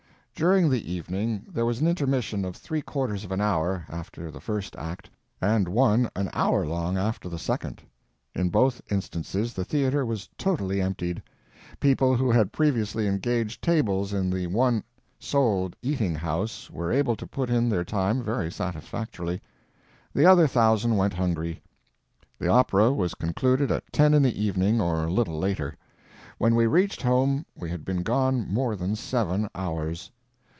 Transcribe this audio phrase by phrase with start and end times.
[0.33, 4.41] During the evening there was an intermission of three quarters of an hour after the
[4.41, 5.07] first act
[5.39, 7.83] and one an hour long after the second.
[8.33, 11.21] In both instances the theater was totally emptied.
[11.79, 14.83] People who had previously engaged tables in the one
[15.19, 19.43] sole eating house were able to put in their time very satisfactorily;
[20.11, 21.61] the other thousand went hungry.
[22.39, 25.75] The opera was concluded at ten in the evening or a little later.
[26.39, 30.09] When we reached home we had been gone more than seven hours.